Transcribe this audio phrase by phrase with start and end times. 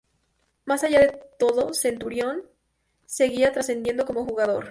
[0.65, 2.41] Más allá de todo Centurión
[3.05, 4.59] seguía trascendiendo como jugador.